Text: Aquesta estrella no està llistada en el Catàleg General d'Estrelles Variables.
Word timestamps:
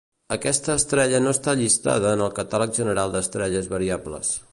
Aquesta 0.35 0.77
estrella 0.81 1.19
no 1.25 1.33
està 1.35 1.53
llistada 1.59 2.13
en 2.17 2.23
el 2.29 2.31
Catàleg 2.39 2.73
General 2.79 3.15
d'Estrelles 3.17 3.69
Variables. 3.75 4.33